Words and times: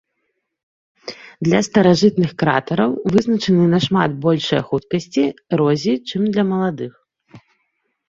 Для 1.47 1.59
старажытных 1.67 2.31
кратараў 2.43 2.91
вызначаны 3.17 3.63
нашмат 3.77 4.19
большыя 4.27 4.61
хуткасці 4.73 5.25
эрозіі, 5.53 5.97
чым 6.11 6.21
для 6.37 6.43
маладых. 6.53 6.93